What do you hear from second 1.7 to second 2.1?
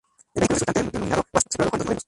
en dos modelos.